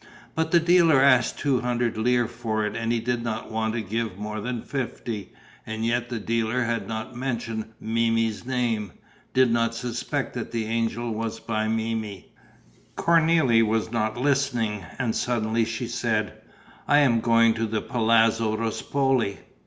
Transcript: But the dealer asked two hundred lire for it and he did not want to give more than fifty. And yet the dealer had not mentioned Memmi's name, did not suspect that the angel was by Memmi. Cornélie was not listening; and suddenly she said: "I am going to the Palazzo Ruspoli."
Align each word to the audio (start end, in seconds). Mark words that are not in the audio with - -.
But 0.33 0.49
the 0.49 0.59
dealer 0.59 0.99
asked 0.99 1.37
two 1.37 1.59
hundred 1.59 1.95
lire 1.95 2.27
for 2.27 2.65
it 2.65 2.75
and 2.75 2.91
he 2.91 2.99
did 2.99 3.21
not 3.23 3.51
want 3.51 3.75
to 3.75 3.83
give 3.83 4.17
more 4.17 4.41
than 4.41 4.63
fifty. 4.63 5.29
And 5.63 5.85
yet 5.85 6.09
the 6.09 6.19
dealer 6.19 6.63
had 6.63 6.87
not 6.87 7.15
mentioned 7.15 7.65
Memmi's 7.79 8.43
name, 8.43 8.93
did 9.35 9.51
not 9.51 9.75
suspect 9.75 10.33
that 10.33 10.49
the 10.51 10.65
angel 10.65 11.13
was 11.13 11.39
by 11.39 11.67
Memmi. 11.67 12.29
Cornélie 12.97 13.63
was 13.63 13.91
not 13.91 14.17
listening; 14.17 14.83
and 14.97 15.15
suddenly 15.15 15.65
she 15.65 15.87
said: 15.87 16.33
"I 16.87 16.97
am 16.97 17.19
going 17.21 17.53
to 17.53 17.67
the 17.67 17.81
Palazzo 17.83 18.57
Ruspoli." 18.57 19.37